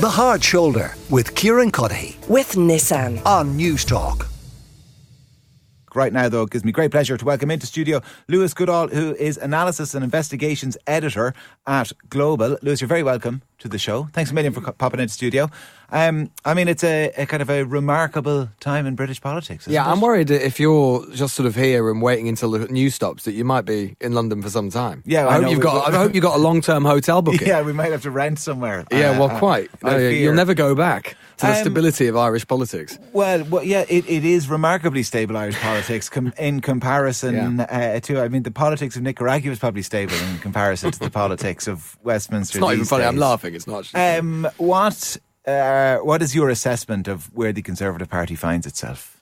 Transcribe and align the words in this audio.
The 0.00 0.08
Hard 0.08 0.42
Shoulder 0.42 0.94
with 1.10 1.34
Kieran 1.34 1.70
Cuddihy 1.70 2.26
with 2.26 2.52
Nissan. 2.52 3.20
on 3.26 3.54
News 3.54 3.84
Talk. 3.84 4.28
Right 5.94 6.10
now, 6.10 6.30
though, 6.30 6.44
it 6.44 6.50
gives 6.50 6.64
me 6.64 6.72
great 6.72 6.90
pleasure 6.90 7.18
to 7.18 7.24
welcome 7.26 7.50
into 7.50 7.66
studio 7.66 8.00
Lewis 8.26 8.54
Goodall, 8.54 8.88
who 8.88 9.14
is 9.16 9.36
Analysis 9.36 9.94
and 9.94 10.02
Investigations 10.02 10.78
Editor 10.86 11.34
at 11.66 11.92
Global. 12.08 12.56
Lewis, 12.62 12.80
you're 12.80 12.88
very 12.88 13.02
welcome 13.02 13.42
to 13.60 13.68
the 13.68 13.78
show. 13.78 14.08
Thanks 14.12 14.30
a 14.30 14.34
million 14.34 14.52
for 14.52 14.60
popping 14.72 15.00
into 15.00 15.12
studio. 15.12 15.48
Um, 15.92 16.30
I 16.44 16.54
mean, 16.54 16.68
it's 16.68 16.84
a, 16.84 17.10
a 17.16 17.26
kind 17.26 17.42
of 17.42 17.50
a 17.50 17.64
remarkable 17.64 18.48
time 18.60 18.86
in 18.86 18.94
British 18.94 19.20
politics. 19.20 19.66
Yeah, 19.66 19.86
it? 19.86 19.90
I'm 19.92 20.00
worried 20.00 20.30
if 20.30 20.60
you're 20.60 21.04
just 21.12 21.34
sort 21.34 21.46
of 21.46 21.56
here 21.56 21.90
and 21.90 22.00
waiting 22.00 22.28
until 22.28 22.52
the 22.52 22.66
news 22.68 22.94
stops, 22.94 23.24
that 23.24 23.32
you 23.32 23.44
might 23.44 23.64
be 23.64 23.96
in 24.00 24.12
London 24.12 24.40
for 24.42 24.50
some 24.50 24.70
time. 24.70 25.02
Yeah, 25.04 25.26
I 25.26 25.36
I, 25.36 25.42
hope 25.42 25.50
you've 25.50 25.60
got. 25.60 25.92
I 25.92 25.96
hope 25.96 26.14
you 26.14 26.20
got 26.20 26.36
a 26.36 26.42
long-term 26.42 26.84
hotel 26.84 27.22
booking. 27.22 27.40
Yeah, 27.50 27.62
we 27.62 27.72
might 27.72 27.90
have 27.90 28.02
to 28.02 28.10
rent 28.12 28.38
somewhere. 28.38 28.84
Yeah, 28.92 29.10
Uh, 29.10 29.18
well, 29.18 29.30
uh, 29.30 29.38
quite. 29.38 29.70
I 29.82 29.90
No, 29.90 29.98
you'll 29.98 30.34
never 30.34 30.54
go 30.54 30.76
back 30.76 31.16
to 31.38 31.46
the 31.46 31.52
Um, 31.52 31.58
stability 31.58 32.06
of 32.06 32.16
Irish 32.16 32.46
politics. 32.46 32.96
Well, 33.12 33.42
well 33.44 33.64
yeah, 33.64 33.84
it, 33.88 34.08
it 34.08 34.24
is 34.24 34.48
remarkably 34.48 35.02
stable 35.02 35.36
Irish 35.36 35.56
politics 35.56 36.08
com- 36.08 36.32
in 36.38 36.60
comparison 36.60 37.60
uh, 37.60 37.98
to. 38.00 38.20
I 38.20 38.28
mean, 38.28 38.44
the 38.44 38.52
politics 38.52 38.94
of 38.94 39.02
Nicaragua 39.02 39.50
is 39.50 39.58
probably 39.58 39.82
stable 39.82 40.14
in 40.14 40.38
comparison 40.38 40.92
to 40.92 40.98
the 40.98 41.10
politics 41.10 41.66
of 41.66 41.98
Westminster. 42.04 42.58
It's 42.58 42.60
not 42.60 42.74
even 42.74 42.84
funny. 42.84 43.04
I'm 43.04 43.14
days. 43.14 43.20
It's 43.54 43.66
not. 43.66 43.90
Um, 43.94 44.48
what 44.58 45.16
uh, 45.46 45.98
what 45.98 46.22
is 46.22 46.34
your 46.34 46.50
assessment 46.50 47.08
of 47.08 47.32
where 47.34 47.52
the 47.52 47.62
Conservative 47.62 48.08
Party 48.08 48.34
finds 48.34 48.66
itself? 48.66 49.20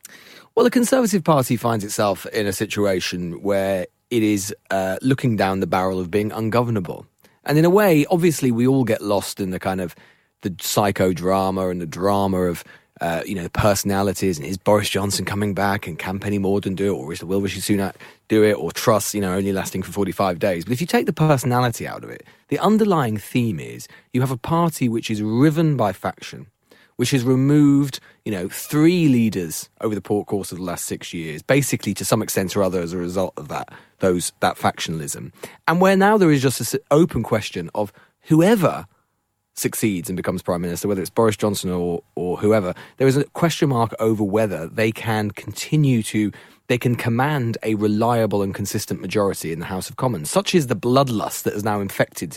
Well, 0.55 0.65
the 0.65 0.71
Conservative 0.71 1.23
Party 1.23 1.57
finds 1.57 1.85
itself 1.85 2.27
in 2.27 2.47
a 2.47 2.53
situation 2.53 3.43
where 3.43 3.87
it 4.11 4.23
is 4.23 4.55
uh, 4.71 4.99
looking 5.03 5.37
down 5.37 5.61
the 5.61 5.67
barrel 5.67 6.01
of 6.01 6.11
being 6.11 6.33
ungovernable. 6.33 7.07
And 7.45 7.59
in 7.59 7.65
a 7.65 7.71
way, 7.71 8.05
obviously, 8.11 8.51
we 8.51 8.67
all 8.67 8.85
get 8.85 9.01
lost 9.01 9.41
in 9.41 9.51
the 9.51 9.59
kind 9.59 9.81
of 9.81 9.95
the 10.43 10.51
psychodrama 10.51 11.71
and 11.71 11.81
the 11.81 11.87
drama 11.87 12.43
of, 12.43 12.65
uh, 13.01 13.23
you 13.27 13.35
know, 13.35 13.49
personalities 13.51 14.39
and 14.39 14.47
is 14.47 14.57
Boris 14.57 14.89
Johnson 14.89 15.25
coming 15.25 15.55
back 15.55 15.87
and 15.87 15.99
can 15.99 16.19
Penny 16.19 16.39
Mordaunt 16.39 16.77
do 16.77 16.95
it 16.95 16.99
or 16.99 17.13
is 17.13 17.21
the 17.21 17.27
will 17.27 17.41
Rishi 17.41 17.61
Sunak 17.61 17.95
do 18.29 18.43
it 18.45 18.55
or 18.55 18.73
Truss, 18.73 19.15
you 19.15 19.21
know, 19.21 19.35
only 19.35 19.53
lasting 19.53 19.83
for 19.83 19.93
45 19.93 20.39
days. 20.39 20.65
But 20.65 20.73
if 20.73 20.81
you 20.81 20.87
take 20.87 21.07
the 21.07 21.13
personality 21.13 21.87
out 21.87 22.05
of 22.05 22.11
it, 22.11 22.25
the 22.49 22.59
underlying 22.59 23.17
theme 23.17 23.61
is 23.61 23.89
you 24.13 24.21
have 24.21 24.31
a 24.31 24.37
party 24.37 24.89
which 24.89 25.11
is 25.11 25.23
riven 25.23 25.77
by 25.77 25.93
faction 25.93 26.49
which 26.99 27.13
has 27.13 27.23
removed, 27.23 28.01
you 28.25 28.33
know, 28.33 28.49
three 28.49 29.07
leaders 29.07 29.71
over 29.81 29.95
the 29.95 30.01
course 30.01 30.51
of 30.51 30.59
the 30.59 30.65
last 30.65 30.85
six 30.85 31.15
years, 31.15 31.43
basically 31.43 31.95
to 31.95 32.05
some 32.05 32.23
extent 32.23 32.57
or 32.57 32.63
other 32.65 32.81
as 32.83 32.93
a 32.93 32.99
result 32.99 33.33
of 33.37 33.47
that, 33.47 33.73
those 34.01 34.33
that 34.41 34.57
factionalism, 34.57 35.33
and 35.69 35.81
where 35.81 35.97
now 35.97 36.19
there 36.19 36.33
is 36.33 36.43
just 36.43 36.59
this 36.59 36.75
open 36.91 37.23
question 37.23 37.71
of 37.73 37.93
whoever 38.23 38.85
succeeds 39.59 40.09
and 40.09 40.17
becomes 40.17 40.43
prime 40.43 40.63
minister, 40.63 40.89
whether 40.89 41.01
it's 41.01 41.11
Boris 41.11 41.37
Johnson 41.37 41.71
or 41.71 42.03
or 42.15 42.37
whoever, 42.39 42.75
there 42.97 43.09
is 43.09 43.17
a 43.17 43.25
question 43.25 43.69
mark 43.69 43.95
over 43.99 44.25
whether 44.25 44.67
they 44.67 44.93
can 44.93 45.31
continue 45.31 46.03
to. 46.05 46.33
They 46.69 46.77
can 46.77 46.97
command 46.97 47.57
a 47.63 47.77
reliable 47.77 48.43
and 48.43 48.55
consistent 48.55 49.01
majority 49.01 49.53
in 49.53 49.59
the 49.59 49.65
House 49.65 49.89
of 49.89 49.97
Commons. 49.97 50.31
Such 50.31 50.55
is 50.55 50.67
the 50.67 50.77
bloodlust 50.77 51.45
that 51.45 51.55
has 51.55 51.65
now 51.65 51.81
infected 51.81 52.37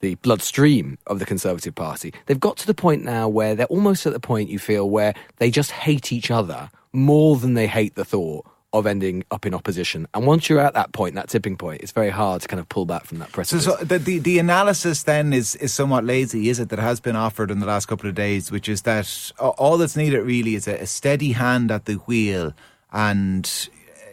the 0.00 0.16
bloodstream 0.16 0.98
of 1.06 1.20
the 1.20 1.24
Conservative 1.24 1.76
Party. 1.76 2.12
They've 2.26 2.40
got 2.40 2.56
to 2.56 2.66
the 2.66 2.74
point 2.74 3.04
now 3.04 3.28
where 3.28 3.54
they're 3.54 3.66
almost 3.66 4.04
at 4.04 4.12
the 4.12 4.18
point 4.20 4.50
you 4.50 4.58
feel 4.58 4.90
where 4.90 5.14
they 5.36 5.48
just 5.48 5.70
hate 5.70 6.12
each 6.12 6.28
other 6.28 6.70
more 6.92 7.36
than 7.36 7.54
they 7.54 7.68
hate 7.68 7.94
the 7.94 8.04
thought 8.04 8.46
of 8.74 8.86
ending 8.86 9.24
up 9.30 9.46
in 9.46 9.54
opposition. 9.54 10.06
And 10.12 10.26
once 10.26 10.48
you're 10.50 10.60
at 10.60 10.74
that 10.74 10.92
point, 10.92 11.14
that 11.14 11.28
tipping 11.28 11.56
point, 11.56 11.80
it's 11.80 11.92
very 11.92 12.10
hard 12.10 12.42
to 12.42 12.48
kind 12.48 12.60
of 12.60 12.68
pull 12.68 12.84
back 12.84 13.04
from 13.06 13.18
that 13.18 13.28
So, 13.28 13.32
precipice. 13.32 13.64
so 13.64 13.76
the, 13.76 13.98
the 13.98 14.18
the 14.18 14.38
analysis 14.38 15.04
then 15.04 15.32
is 15.32 15.54
is 15.56 15.72
somewhat 15.72 16.04
lazy, 16.04 16.48
is 16.50 16.60
it? 16.60 16.68
That 16.68 16.78
has 16.78 17.00
been 17.00 17.16
offered 17.16 17.50
in 17.50 17.60
the 17.60 17.66
last 17.66 17.86
couple 17.86 18.08
of 18.08 18.14
days, 18.14 18.50
which 18.50 18.68
is 18.68 18.82
that 18.82 19.32
all 19.38 19.78
that's 19.78 19.96
needed 19.96 20.20
really 20.22 20.54
is 20.54 20.68
a, 20.68 20.74
a 20.82 20.86
steady 20.86 21.32
hand 21.32 21.70
at 21.70 21.86
the 21.86 21.94
wheel 21.94 22.52
and 22.92 23.68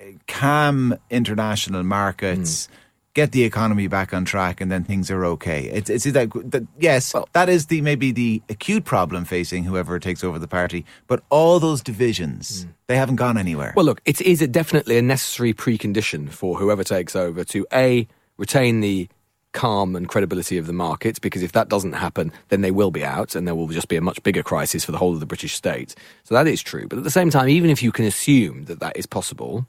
uh, 0.06 0.12
calm 0.28 0.96
international 1.10 1.84
markets. 1.84 2.70
Get 3.16 3.32
the 3.32 3.44
economy 3.46 3.88
back 3.88 4.14
on 4.14 4.26
track, 4.26 4.60
and 4.60 4.70
then 4.70 4.84
things 4.84 5.10
are 5.10 5.26
okay. 5.26 5.64
It's 5.70 5.90
it's 5.90 6.04
that, 6.04 6.30
that 6.52 6.68
yes, 6.78 7.16
that 7.32 7.50
is 7.50 7.68
the 7.68 7.80
maybe 7.82 8.12
the 8.12 8.44
acute 8.50 8.84
problem 8.84 9.24
facing 9.24 9.64
whoever 9.64 9.98
takes 10.00 10.22
over 10.22 10.38
the 10.38 10.50
party. 10.50 10.86
But 11.08 11.24
all 11.30 11.60
those 11.62 11.82
divisions, 11.82 12.64
hmm. 12.64 12.72
they 12.88 12.98
haven't 12.98 13.16
gone 13.16 13.38
anywhere. 13.38 13.74
Well, 13.76 13.86
look, 13.86 14.02
it 14.06 14.22
is 14.22 14.42
a 14.42 14.48
definitely 14.48 14.98
a 14.98 15.02
necessary 15.02 15.54
precondition 15.54 16.30
for 16.30 16.58
whoever 16.58 16.84
takes 16.84 17.16
over 17.16 17.44
to 17.46 17.66
a 17.72 18.06
retain 18.38 18.82
the 18.82 19.08
calm 19.56 19.96
and 19.96 20.10
credibility 20.10 20.58
of 20.58 20.68
the 20.68 20.74
markets, 20.74 21.18
because 21.18 21.42
if 21.42 21.54
that 21.54 21.70
doesn't 21.70 21.94
happen, 21.94 22.32
then 22.50 22.60
they 22.60 22.72
will 22.72 22.92
be 22.92 23.06
out, 23.06 23.34
and 23.34 23.48
there 23.48 23.56
will 23.56 23.70
just 23.70 23.88
be 23.88 23.96
a 23.96 24.02
much 24.02 24.22
bigger 24.24 24.44
crisis 24.44 24.84
for 24.84 24.92
the 24.92 24.98
whole 24.98 25.14
of 25.14 25.22
the 25.22 25.26
British 25.26 25.56
state. 25.56 25.96
So 26.26 26.36
that 26.36 26.46
is 26.46 26.62
true. 26.62 26.88
But 26.88 26.98
at 26.98 27.06
the 27.06 27.10
same 27.10 27.30
time, 27.30 27.48
even 27.48 27.70
if 27.70 27.82
you 27.82 27.94
can 27.94 28.04
assume 28.04 28.66
that 28.66 28.82
that 28.82 28.98
is 28.98 29.06
possible, 29.06 29.66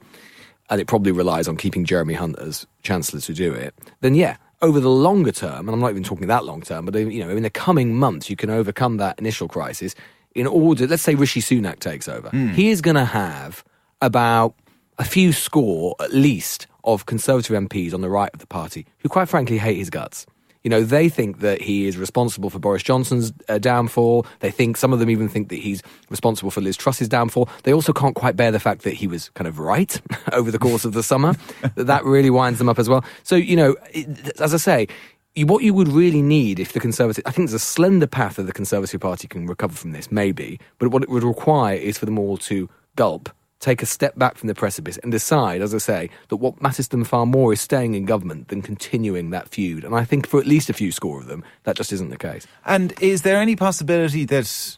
and 0.70 0.80
it 0.80 0.86
probably 0.86 1.12
relies 1.12 1.48
on 1.48 1.56
keeping 1.56 1.84
Jeremy 1.84 2.14
Hunt 2.14 2.38
as 2.38 2.66
chancellor 2.82 3.20
to 3.20 3.34
do 3.34 3.52
it, 3.52 3.74
then 4.00 4.14
yeah. 4.14 4.36
Over 4.62 4.80
the 4.80 4.88
longer 4.88 5.32
term, 5.32 5.68
and 5.68 5.74
I'm 5.74 5.80
not 5.80 5.90
even 5.90 6.02
talking 6.02 6.28
that 6.28 6.46
long 6.46 6.62
term, 6.62 6.86
but 6.86 6.94
you 6.94 7.22
know, 7.22 7.28
in 7.28 7.42
the 7.42 7.50
coming 7.50 7.94
months, 7.94 8.30
you 8.30 8.36
can 8.36 8.48
overcome 8.48 8.96
that 8.96 9.18
initial 9.18 9.48
crisis 9.48 9.94
in 10.34 10.46
order. 10.46 10.86
Let's 10.86 11.02
say 11.02 11.14
Rishi 11.14 11.42
Sunak 11.42 11.78
takes 11.78 12.08
over, 12.08 12.30
hmm. 12.30 12.48
he 12.48 12.70
is 12.70 12.80
going 12.80 12.94
to 12.94 13.04
have 13.04 13.62
about 14.00 14.54
a 14.98 15.04
few 15.04 15.32
score 15.32 15.94
at 16.00 16.14
least 16.14 16.66
of 16.84 17.04
Conservative 17.04 17.54
MPs 17.54 17.92
on 17.92 18.00
the 18.00 18.08
right 18.08 18.30
of 18.32 18.40
the 18.40 18.46
party 18.46 18.86
who, 19.00 19.10
quite 19.10 19.28
frankly, 19.28 19.58
hate 19.58 19.76
his 19.76 19.90
guts. 19.90 20.26
You 20.66 20.70
know, 20.70 20.82
they 20.82 21.08
think 21.08 21.38
that 21.42 21.62
he 21.62 21.86
is 21.86 21.96
responsible 21.96 22.50
for 22.50 22.58
Boris 22.58 22.82
Johnson's 22.82 23.32
uh, 23.48 23.58
downfall. 23.58 24.26
They 24.40 24.50
think, 24.50 24.76
some 24.76 24.92
of 24.92 24.98
them 24.98 25.08
even 25.08 25.28
think 25.28 25.48
that 25.50 25.60
he's 25.60 25.80
responsible 26.10 26.50
for 26.50 26.60
Liz 26.60 26.76
Truss's 26.76 27.08
downfall. 27.08 27.48
They 27.62 27.72
also 27.72 27.92
can't 27.92 28.16
quite 28.16 28.34
bear 28.34 28.50
the 28.50 28.58
fact 28.58 28.82
that 28.82 28.94
he 28.94 29.06
was 29.06 29.28
kind 29.36 29.46
of 29.46 29.60
right 29.60 30.00
over 30.32 30.50
the 30.50 30.58
course 30.58 30.84
of 30.84 30.92
the 30.92 31.04
summer. 31.04 31.34
that 31.76 31.86
that 31.86 32.04
really 32.04 32.30
winds 32.30 32.58
them 32.58 32.68
up 32.68 32.80
as 32.80 32.88
well. 32.88 33.04
So, 33.22 33.36
you 33.36 33.54
know, 33.54 33.76
it, 33.92 34.40
as 34.40 34.54
I 34.54 34.56
say, 34.56 34.88
what 35.36 35.62
you 35.62 35.72
would 35.72 35.86
really 35.86 36.20
need 36.20 36.58
if 36.58 36.72
the 36.72 36.80
Conservative, 36.80 37.22
I 37.24 37.30
think 37.30 37.48
there's 37.48 37.62
a 37.62 37.64
slender 37.64 38.08
path 38.08 38.34
that 38.34 38.42
the 38.42 38.52
Conservative 38.52 39.00
Party 39.00 39.28
can 39.28 39.46
recover 39.46 39.76
from 39.76 39.92
this, 39.92 40.10
maybe, 40.10 40.58
but 40.80 40.88
what 40.88 41.04
it 41.04 41.08
would 41.08 41.22
require 41.22 41.76
is 41.76 41.96
for 41.96 42.06
them 42.06 42.18
all 42.18 42.38
to 42.38 42.68
gulp, 42.96 43.28
take 43.60 43.82
a 43.82 43.86
step 43.86 44.18
back 44.18 44.36
from 44.36 44.48
the 44.48 44.54
precipice, 44.54 44.98
and 44.98 45.10
decide, 45.10 45.62
as 45.62 45.74
I 45.74 45.78
say, 45.78 46.10
that 46.28 46.36
what 46.36 46.60
matters 46.60 46.88
to 46.88 46.96
them 46.96 47.04
far 47.04 47.26
more 47.26 47.52
is 47.52 47.60
staying 47.60 47.94
in 47.94 48.04
government 48.04 48.48
than 48.48 48.62
continuing 48.62 49.30
that 49.30 49.48
feud. 49.48 49.84
And 49.84 49.94
I 49.94 50.04
think 50.04 50.26
for 50.26 50.38
at 50.38 50.46
least 50.46 50.70
a 50.70 50.74
few 50.74 50.92
score 50.92 51.20
of 51.20 51.26
them, 51.26 51.42
that 51.64 51.76
just 51.76 51.92
isn't 51.92 52.10
the 52.10 52.18
case. 52.18 52.46
And 52.64 52.92
is 53.00 53.22
there 53.22 53.38
any 53.38 53.56
possibility 53.56 54.24
that 54.26 54.76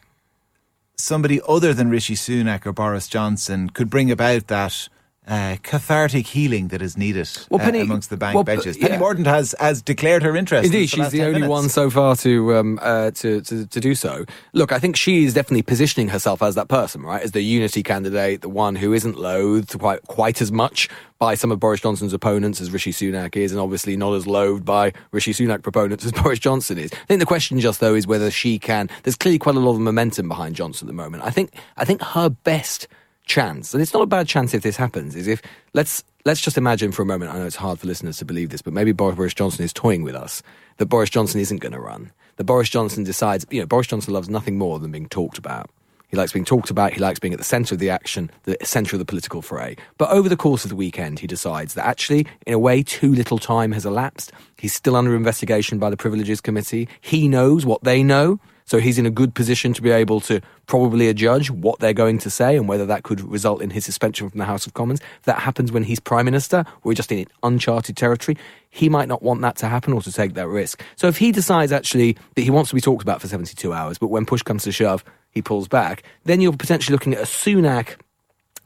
somebody 0.95 1.41
other 1.47 1.73
than 1.73 1.89
Rishi 1.89 2.15
Sunak 2.15 2.65
or 2.65 2.73
Boris 2.73 3.07
Johnson 3.07 3.69
could 3.69 3.89
bring 3.89 4.11
about 4.11 4.47
that 4.47 4.89
uh, 5.29 5.55
cathartic 5.63 6.25
healing 6.27 6.69
that 6.69 6.81
is 6.81 6.97
needed 6.97 7.29
Well, 7.49 7.61
uh, 7.61 7.63
Penny- 7.63 7.81
amongst 7.81 8.09
the 8.09 8.17
bank 8.17 8.33
well, 8.35 8.43
benches? 8.43 8.77
yeah. 8.77 8.87
Penny 8.87 9.01
Mordaunt 9.01 9.27
has, 9.27 9.55
has 9.59 9.81
declared 9.81 10.23
her 10.23 10.35
interest. 10.35 10.65
in 10.65 10.73
Indeed, 10.73 10.83
the 10.85 10.87
she's 10.87 10.99
last 10.99 11.11
the 11.11 11.21
only 11.21 11.33
minutes. 11.33 11.49
one 11.49 11.69
so 11.69 11.89
far 11.89 12.15
to, 12.17 12.55
um, 12.55 12.79
uh, 12.81 13.11
to, 13.11 13.39
to 13.41 13.65
to 13.67 13.79
do 13.79 13.93
so. 13.95 14.25
Look, 14.53 14.71
I 14.71 14.79
think 14.79 14.95
she 14.95 15.23
is 15.25 15.33
definitely 15.35 15.61
positioning 15.61 16.09
herself 16.09 16.41
as 16.41 16.55
that 16.55 16.67
person, 16.67 17.01
right? 17.03 17.21
As 17.21 17.31
the 17.31 17.41
unity 17.41 17.83
candidate, 17.83 18.41
the 18.41 18.49
one 18.49 18.75
who 18.75 18.91
isn't 18.93 19.17
loathed 19.17 19.77
quite 19.79 20.01
quite 20.07 20.41
as 20.41 20.51
much 20.51 20.89
by 21.19 21.35
some 21.35 21.51
of 21.51 21.59
Boris 21.59 21.81
Johnson's 21.81 22.13
opponents 22.13 22.61
as 22.61 22.71
Rishi 22.71 22.91
Sunak 22.93 23.35
is, 23.35 23.51
and 23.51 23.59
obviously 23.59 23.97
not 23.97 24.13
as 24.13 24.25
loathed 24.25 24.63
by 24.65 24.93
Rishi 25.11 25.33
Sunak 25.33 25.61
proponents 25.61 26.05
as 26.05 26.11
Boris 26.23 26.39
Johnson 26.39 26.77
is. 26.77 26.91
I 26.93 27.05
think 27.07 27.19
the 27.19 27.25
question 27.25 27.59
just 27.59 27.79
though 27.81 27.93
is 27.93 28.07
whether 28.07 28.31
she 28.31 28.57
can. 28.57 28.89
There's 29.03 29.15
clearly 29.17 29.37
quite 29.37 29.55
a 29.55 29.59
lot 29.59 29.71
of 29.73 29.79
momentum 29.79 30.27
behind 30.27 30.55
Johnson 30.55 30.87
at 30.87 30.89
the 30.89 30.93
moment. 30.95 31.23
I 31.23 31.29
think 31.29 31.53
I 31.77 31.85
think 31.85 32.01
her 32.01 32.29
best 32.29 32.87
chance, 33.29 33.73
and 33.73 33.81
it's 33.81 33.93
not 33.93 34.03
a 34.03 34.07
bad 34.07 34.27
chance 34.27 34.53
if 34.53 34.63
this 34.63 34.75
happens, 34.75 35.15
is 35.15 35.27
if 35.27 35.41
let's 35.73 36.03
let's 36.25 36.41
just 36.41 36.57
imagine 36.57 36.91
for 36.91 37.03
a 37.03 37.05
moment. 37.05 37.33
I 37.33 37.37
know 37.37 37.45
it's 37.45 37.55
hard 37.55 37.79
for 37.79 37.87
listeners 37.87 38.17
to 38.17 38.25
believe 38.25 38.49
this, 38.49 38.61
but 38.61 38.73
maybe 38.73 38.91
Boris 38.91 39.33
Johnson 39.33 39.63
is 39.63 39.71
toying 39.71 40.03
with 40.03 40.15
us. 40.15 40.43
That 40.77 40.87
Boris 40.87 41.09
Johnson 41.09 41.39
isn't 41.39 41.59
going 41.59 41.71
to 41.71 41.79
run. 41.79 42.11
That 42.35 42.43
Boris 42.43 42.69
Johnson 42.69 43.03
decides. 43.03 43.45
You 43.49 43.61
know, 43.61 43.65
Boris 43.65 43.87
Johnson 43.87 44.13
loves 44.13 44.29
nothing 44.29 44.57
more 44.57 44.79
than 44.79 44.91
being 44.91 45.07
talked 45.07 45.37
about. 45.37 45.69
He 46.09 46.17
likes 46.17 46.31
being 46.31 46.45
talked 46.45 46.71
about. 46.71 46.93
He 46.93 46.99
likes 46.99 47.19
being 47.19 47.33
at 47.33 47.37
the 47.37 47.45
centre 47.45 47.75
of 47.75 47.79
the 47.79 47.91
action, 47.91 48.31
the 48.43 48.57
centre 48.63 48.95
of 48.95 48.99
the 48.99 49.05
political 49.05 49.43
fray. 49.43 49.75
But 49.99 50.09
over 50.09 50.27
the 50.27 50.35
course 50.35 50.65
of 50.65 50.69
the 50.69 50.75
weekend, 50.75 51.19
he 51.19 51.27
decides 51.27 51.75
that 51.75 51.85
actually, 51.85 52.25
in 52.47 52.53
a 52.55 52.59
way, 52.59 52.81
too 52.81 53.13
little 53.13 53.37
time 53.37 53.71
has 53.73 53.85
elapsed. 53.85 54.31
He's 54.57 54.73
still 54.73 54.95
under 54.95 55.15
investigation 55.15 55.77
by 55.77 55.91
the 55.91 55.97
Privileges 55.97 56.41
Committee. 56.41 56.89
He 56.99 57.27
knows 57.27 57.63
what 57.63 57.83
they 57.83 58.01
know. 58.01 58.39
So 58.69 58.77
he's 58.77 58.99
in 58.99 59.07
a 59.07 59.09
good 59.09 59.33
position 59.33 59.73
to 59.73 59.81
be 59.81 59.89
able 59.89 60.21
to 60.21 60.41
probably 60.67 61.07
adjudge 61.07 61.49
what 61.49 61.79
they're 61.79 61.91
going 61.91 62.19
to 62.19 62.29
say 62.29 62.55
and 62.55 62.67
whether 62.67 62.85
that 62.85 63.01
could 63.01 63.19
result 63.19 63.63
in 63.63 63.71
his 63.71 63.83
suspension 63.83 64.29
from 64.29 64.37
the 64.37 64.45
House 64.45 64.67
of 64.67 64.75
Commons. 64.75 64.99
If 65.17 65.23
that 65.23 65.39
happens 65.39 65.71
when 65.71 65.81
he's 65.81 65.99
Prime 65.99 66.25
Minister, 66.25 66.63
we're 66.83 66.93
just 66.93 67.11
in 67.11 67.25
uncharted 67.41 67.97
territory. 67.97 68.37
He 68.69 68.87
might 68.87 69.07
not 69.07 69.23
want 69.23 69.41
that 69.41 69.55
to 69.57 69.67
happen 69.67 69.91
or 69.91 70.03
to 70.03 70.11
take 70.11 70.35
that 70.35 70.47
risk. 70.47 70.83
So 70.97 71.07
if 71.07 71.17
he 71.17 71.31
decides 71.31 71.71
actually 71.71 72.15
that 72.35 72.43
he 72.43 72.51
wants 72.51 72.69
to 72.69 72.75
be 72.75 72.81
talked 72.81 73.01
about 73.01 73.21
for 73.21 73.27
72 73.27 73.73
hours, 73.73 73.97
but 73.97 74.09
when 74.09 74.27
push 74.27 74.43
comes 74.43 74.65
to 74.65 74.71
shove, 74.71 75.03
he 75.31 75.41
pulls 75.41 75.67
back, 75.67 76.03
then 76.25 76.39
you're 76.39 76.53
potentially 76.53 76.93
looking 76.93 77.15
at 77.15 77.21
a 77.21 77.25
Sunak 77.25 77.95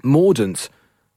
Mordaunt 0.03 0.67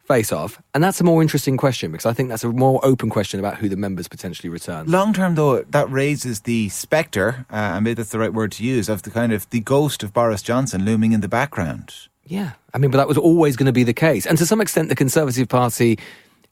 face 0.07 0.33
off? 0.33 0.61
And 0.75 0.83
that's 0.83 1.01
a 1.01 1.05
more 1.05 1.23
interesting 1.23 1.57
question 1.57 1.93
because 1.93 2.07
I 2.07 2.13
think 2.13 2.29
that's 2.29 2.45
a 2.45 2.49
more 2.49 2.85
open 2.85 3.11
question 3.11 3.41
about 3.41 3.59
who 3.59 3.69
the 3.69 3.77
members 3.77 4.09
potentially 4.09 4.49
return. 4.49 4.87
Long 4.87 5.13
term, 5.13 5.35
though, 5.35 5.63
that 5.63 5.91
raises 5.91 6.41
the 6.41 6.69
spectre, 6.69 7.47
uh, 7.51 7.75
and 7.75 7.85
maybe 7.85 7.95
that's 7.95 8.11
the 8.11 8.19
right 8.19 8.33
word 8.33 8.53
to 8.53 8.65
use, 8.65 8.89
of 8.89 9.03
the 9.03 9.11
kind 9.11 9.33
of 9.33 9.49
the 9.51 9.61
ghost 9.61 10.03
of 10.03 10.13
Boris 10.13 10.43
Johnson 10.43 10.85
looming 10.85 11.13
in 11.13 11.21
the 11.21 11.29
background. 11.29 11.95
Yeah. 12.25 12.53
I 12.75 12.79
mean, 12.79 12.91
but 12.91 12.99
that 12.99 13.09
was 13.09 13.19
always 13.19 13.57
going 13.57 13.67
to 13.67 13.73
be 13.73 13.85
the 13.85 13.95
case. 13.95 14.27
And 14.27 14.37
to 14.39 14.47
some 14.47 14.61
extent, 14.61 14.89
the 14.89 14.97
Conservative 14.97 15.49
Party 15.49 15.99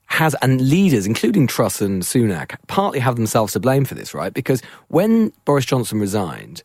has, 0.06 0.36
and 0.42 0.60
leaders, 0.60 1.06
including 1.06 1.46
Truss 1.46 1.80
and 1.80 2.02
Sunak, 2.02 2.56
partly 2.66 3.00
have 3.00 3.16
themselves 3.16 3.52
to 3.54 3.60
blame 3.60 3.84
for 3.84 3.94
this, 3.94 4.14
right? 4.14 4.32
Because 4.32 4.62
when 4.88 5.32
Boris 5.44 5.64
Johnson 5.64 5.98
resigned, 5.98 6.62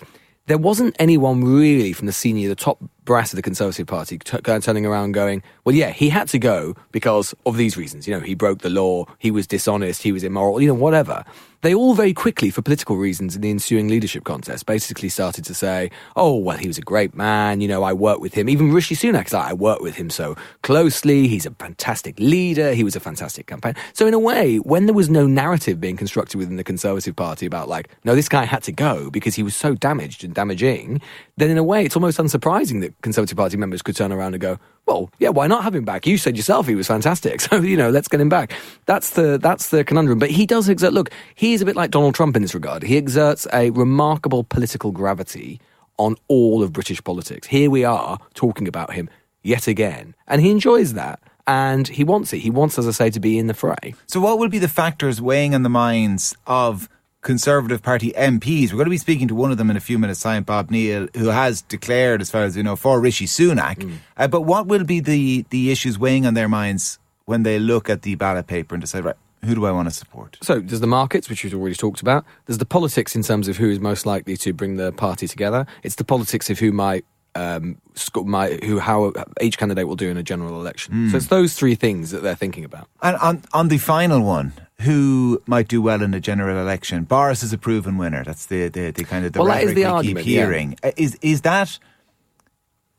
there 0.48 0.58
wasn't 0.58 0.96
anyone 1.00 1.44
really 1.44 1.94
from 1.94 2.08
the 2.08 2.12
senior, 2.12 2.50
the 2.50 2.56
top 2.56 2.80
brass 3.10 3.34
of 3.34 3.38
the 3.38 3.42
Conservative 3.42 3.88
Party 3.88 4.20
t- 4.20 4.38
turning 4.38 4.86
around 4.86 5.14
going, 5.14 5.42
well, 5.66 5.74
yeah, 5.76 5.90
he 5.90 6.10
had 6.10 6.28
to 6.28 6.38
go 6.38 6.76
because 6.92 7.34
of 7.48 7.58
these 7.58 7.76
reasons. 7.76 8.08
You 8.08 8.14
know, 8.14 8.20
he 8.20 8.36
broke 8.36 8.60
the 8.60 8.70
law, 8.70 9.06
he 9.18 9.32
was 9.32 9.48
dishonest, 9.48 10.04
he 10.04 10.12
was 10.12 10.24
immoral, 10.24 10.62
you 10.62 10.68
know, 10.68 10.76
whatever. 10.76 11.26
They 11.62 11.74
all 11.76 11.94
very 11.94 12.14
quickly, 12.14 12.52
for 12.52 12.62
political 12.62 12.96
reasons 12.96 13.36
in 13.36 13.42
the 13.42 13.50
ensuing 13.50 13.90
leadership 13.90 14.24
contest, 14.24 14.66
basically 14.66 15.10
started 15.10 15.44
to 15.44 15.54
say, 15.54 15.92
oh, 16.16 16.38
well, 16.38 16.56
he 16.56 16.68
was 16.68 16.78
a 16.78 16.82
great 16.82 17.14
man. 17.14 17.60
You 17.60 17.68
know, 17.68 17.84
I 17.84 17.92
worked 17.92 18.22
with 18.22 18.34
him. 18.34 18.48
Even 18.48 18.72
Rishi 18.72 18.96
Sunak, 18.96 19.34
like, 19.34 19.52
I 19.52 19.54
worked 19.54 19.82
with 19.82 19.96
him 19.96 20.10
so 20.10 20.38
closely. 20.64 21.28
He's 21.28 21.46
a 21.46 21.52
fantastic 21.52 22.18
leader. 22.18 22.74
He 22.74 22.86
was 22.86 22.96
a 22.96 23.02
fantastic 23.02 23.48
campaign. 23.48 23.76
So, 23.92 24.08
in 24.08 24.14
a 24.14 24.20
way, 24.20 24.58
when 24.60 24.86
there 24.86 24.96
was 24.96 25.10
no 25.10 25.28
narrative 25.28 25.82
being 25.82 25.98
constructed 25.98 26.38
within 26.38 26.56
the 26.56 26.64
Conservative 26.64 27.18
Party 27.18 27.46
about, 27.46 27.68
like, 27.68 27.90
no, 28.06 28.16
this 28.16 28.30
guy 28.30 28.46
had 28.46 28.64
to 28.64 28.72
go 28.72 29.10
because 29.10 29.36
he 29.36 29.44
was 29.44 29.54
so 29.54 29.76
damaged 29.76 30.24
and 30.24 30.34
damaging, 30.34 31.02
then 31.40 31.50
in 31.50 31.58
a 31.58 31.64
way, 31.64 31.86
it's 31.86 31.96
almost 31.96 32.18
unsurprising 32.18 32.82
that 32.82 33.00
Conservative 33.02 33.38
Party 33.38 33.58
members 33.58 33.82
could 33.82 33.96
turn 33.96 34.12
around 34.12 34.34
and 34.34 34.42
go, 34.42 34.60
well, 34.86 35.10
yeah, 35.20 35.30
why 35.30 35.48
not 35.48 35.64
have 35.64 35.76
him 35.76 35.86
back? 35.86 36.06
You 36.06 36.18
said 36.18 36.36
yourself 36.36 36.68
he 36.68 36.76
was 36.76 36.88
fantastic, 36.88 37.42
so 37.42 37.62
you 37.62 37.78
know, 37.78 37.90
let's 37.90 38.08
get 38.08 38.20
him 38.20 38.30
back. 38.30 38.54
That's 38.86 39.12
the 39.12 39.38
that's 39.38 39.70
the 39.70 39.84
conundrum. 39.84 40.20
But 40.20 40.32
he 40.32 40.46
does 40.46 40.70
exert. 40.70 40.94
Look, 40.94 41.10
he 41.36 41.54
is 41.54 41.62
a 41.62 41.66
bit 41.66 41.76
like 41.76 41.92
Donald 41.92 42.16
Trump 42.16 42.36
in 42.36 42.42
this 42.42 42.54
regard. 42.54 42.84
He 42.84 42.98
exerts 42.98 43.48
a 43.54 43.70
remarkable 43.72 44.44
political 44.44 44.92
gravity 44.92 45.60
on 45.98 46.16
all 46.28 46.64
of 46.64 46.74
British 46.74 47.04
politics. 47.04 47.48
Here 47.48 47.70
we 47.70 47.84
are 47.84 48.18
talking 48.34 48.68
about 48.68 48.94
him 48.94 49.10
yet 49.44 49.68
again, 49.68 50.16
and 50.28 50.42
he 50.42 50.52
enjoys 50.52 50.94
that. 50.94 51.20
And 51.48 51.88
he 51.88 52.04
wants 52.04 52.32
it. 52.32 52.40
He 52.40 52.52
wants, 52.52 52.78
as 52.78 52.88
I 52.88 52.92
say, 52.92 53.10
to 53.10 53.20
be 53.20 53.40
in 53.40 53.48
the 53.48 53.56
fray. 53.56 53.96
So, 54.06 54.20
what 54.20 54.38
will 54.38 54.50
be 54.50 54.60
the 54.60 54.68
factors 54.68 55.20
weighing 55.20 55.56
on 55.56 55.64
the 55.64 55.70
minds 55.70 56.36
of 56.46 56.88
Conservative 57.21 57.81
Party 57.83 58.13
MPs. 58.13 58.71
We're 58.71 58.77
going 58.77 58.86
to 58.86 58.92
be 58.92 58.98
speaking 58.98 59.27
to 59.27 59.36
one 59.36 59.51
of 59.51 59.57
them 59.57 59.69
in 59.69 59.75
a 59.75 59.81
few 59.81 60.00
minutes' 60.00 60.21
time, 60.21 60.44
Bob 60.44 60.71
Neill, 60.71 61.07
who 61.16 61.27
has 61.27 61.62
declared, 61.63 62.21
as 62.21 62.31
far 62.31 62.44
as 62.44 62.56
you 62.56 62.63
know, 62.63 62.75
for 62.75 63.00
Rishi 63.00 63.25
Sunak. 63.25 63.77
Mm. 63.77 63.98
Uh, 64.16 64.27
but 64.27 64.42
what 64.42 64.68
will 64.68 64.86
be 64.86 65.00
the, 65.00 65.45
the 65.50 65.71
issues 65.71 66.00
weighing 66.00 66.25
on 66.25 66.33
their 66.33 66.48
minds 66.48 66.98
when 67.25 67.44
they 67.44 67.60
look 67.60 67.89
at 67.89 68.04
the 68.04 68.16
ballot 68.16 68.48
paper 68.48 68.74
and 68.74 68.81
decide, 68.81 69.04
right, 69.04 69.16
who 69.44 69.56
do 69.56 69.66
I 69.66 69.71
want 69.71 69.89
to 69.89 69.94
support? 69.94 70.38
So 70.42 70.60
there's 70.60 70.81
the 70.81 70.88
markets, 70.88 71.30
which 71.30 71.44
we've 71.44 71.54
already 71.54 71.75
talked 71.75 72.01
about. 72.01 72.25
There's 72.45 72.57
the 72.57 72.66
politics 72.66 73.16
in 73.16 73.24
terms 73.24 73.48
of 73.48 73.57
who 73.57 73.69
is 73.69 73.80
most 73.80 74.06
likely 74.06 74.38
to 74.38 74.54
bring 74.54 74.77
the 74.77 74.92
party 74.92 75.27
together. 75.27 75.66
It's 75.83 75.95
the 75.95 76.04
politics 76.04 76.50
of 76.50 76.60
who 76.60 76.71
might 76.71 77.06
um, 77.36 77.78
my, 78.16 78.60
who 78.64 78.80
how 78.80 79.14
each 79.42 79.58
candidate 79.58 79.88
will 79.88 79.96
do 79.96 80.10
in 80.10 80.18
a 80.18 80.24
general 80.24 80.60
election. 80.60 80.94
Mm. 80.94 81.12
So 81.12 81.18
it's 81.18 81.28
those 81.28 81.54
three 81.54 81.76
things 81.76 82.12
that 82.12 82.24
they're 82.24 82.36
thinking 82.36 82.66
about. 82.66 82.88
And 83.02 83.18
on 83.18 83.44
on 83.54 83.68
the 83.68 83.78
final 83.78 84.22
one, 84.22 84.54
who 84.81 85.42
might 85.46 85.68
do 85.68 85.81
well 85.81 86.02
in 86.02 86.14
a 86.14 86.20
general 86.20 86.60
election? 86.60 87.04
Boris 87.04 87.44
is 87.44 87.54
a 87.54 87.58
proven 87.58 87.98
winner. 87.98 88.24
That's 88.24 88.48
the 88.48 88.70
the, 88.70 88.92
the 88.92 89.04
kind 89.04 89.26
of 89.26 89.34
the 89.34 89.40
well, 89.40 89.50
rhetoric 89.50 89.76
the 89.76 89.81
we 89.81 89.86
argument, 89.86 90.26
keep 90.26 90.36
hearing. 90.36 90.76
Yeah. 90.84 90.90
Uh, 90.90 90.92
is 90.98 91.18
is 91.22 91.42
that 91.42 91.80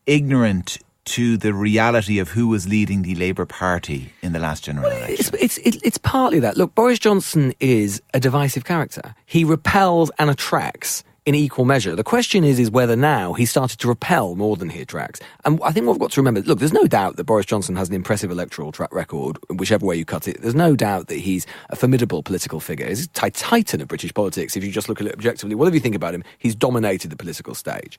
ignorant? 0.06 0.78
To 1.06 1.38
the 1.38 1.54
reality 1.54 2.20
of 2.20 2.28
who 2.28 2.46
was 2.46 2.68
leading 2.68 3.02
the 3.02 3.16
Labour 3.16 3.46
Party 3.46 4.12
in 4.22 4.32
the 4.32 4.38
last 4.38 4.62
general 4.62 4.90
election, 4.90 5.34
it's, 5.40 5.58
it's, 5.58 5.78
it's 5.82 5.98
partly 5.98 6.38
that. 6.40 6.56
Look, 6.56 6.74
Boris 6.74 7.00
Johnson 7.00 7.52
is 7.58 8.00
a 8.14 8.20
divisive 8.20 8.64
character. 8.64 9.14
He 9.24 9.42
repels 9.42 10.12
and 10.18 10.30
attracts 10.30 11.02
in 11.26 11.34
equal 11.34 11.64
measure. 11.64 11.94
The 11.94 12.04
question 12.04 12.44
is, 12.44 12.58
is 12.58 12.70
whether 12.70 12.96
now 12.96 13.34
he 13.34 13.44
started 13.44 13.78
to 13.80 13.88
repel 13.88 14.34
more 14.36 14.56
than 14.56 14.70
he 14.70 14.80
attracts. 14.80 15.20
And 15.44 15.60
I 15.62 15.70
think 15.70 15.86
what 15.86 15.94
we've 15.94 16.00
got 16.00 16.12
to 16.12 16.20
remember, 16.20 16.40
look, 16.40 16.58
there's 16.58 16.72
no 16.72 16.86
doubt 16.86 17.16
that 17.16 17.24
Boris 17.24 17.46
Johnson 17.46 17.76
has 17.76 17.88
an 17.88 17.94
impressive 17.94 18.30
electoral 18.30 18.72
track 18.72 18.92
record, 18.94 19.38
whichever 19.50 19.84
way 19.84 19.96
you 19.96 20.04
cut 20.04 20.28
it. 20.28 20.40
There's 20.40 20.54
no 20.54 20.74
doubt 20.74 21.08
that 21.08 21.18
he's 21.18 21.46
a 21.68 21.76
formidable 21.76 22.22
political 22.22 22.60
figure. 22.60 22.86
He's 22.86 23.04
a 23.04 23.08
titan 23.08 23.80
of 23.80 23.88
British 23.88 24.14
politics. 24.14 24.56
If 24.56 24.64
you 24.64 24.72
just 24.72 24.88
look 24.88 25.00
at 25.00 25.06
it 25.06 25.12
objectively, 25.12 25.54
whatever 25.54 25.76
you 25.76 25.80
think 25.80 25.94
about 25.94 26.14
him, 26.14 26.24
he's 26.38 26.54
dominated 26.54 27.10
the 27.10 27.16
political 27.16 27.54
stage. 27.54 27.98